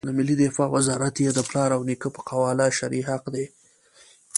د 0.07 0.09
ملي 0.17 0.35
دفاع 0.41 0.67
وزارت 0.77 1.15
یې 1.25 1.31
د 1.33 1.39
پلار 1.49 1.69
او 1.75 1.81
نیکه 1.89 2.09
په 2.15 2.21
قواله 2.29 2.65
شرعي 2.77 3.03
حق 3.09 3.23
دی. 3.35 3.45